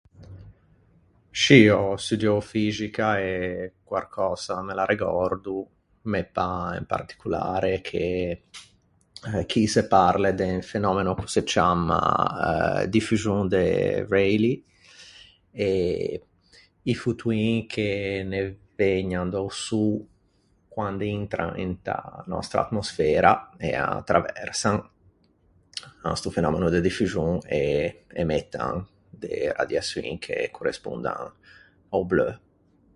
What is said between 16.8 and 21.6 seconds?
i fotoin che ne vëgnan da-o Sô, quande intran